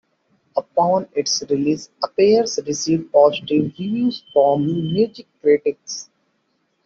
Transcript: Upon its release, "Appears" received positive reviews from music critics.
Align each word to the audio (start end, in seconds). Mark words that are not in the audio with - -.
Upon 0.57 1.07
its 1.13 1.43
release, 1.47 1.91
"Appears" 2.03 2.57
received 2.65 3.11
positive 3.13 3.65
reviews 3.65 4.23
from 4.33 4.65
music 4.65 5.27
critics. 5.43 6.09